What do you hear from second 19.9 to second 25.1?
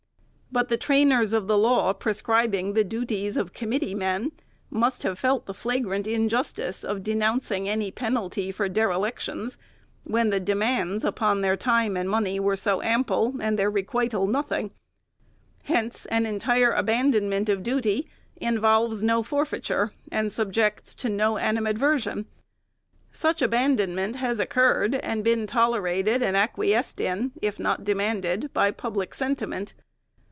and subjects to no animadversion. Such abandonment has occurred,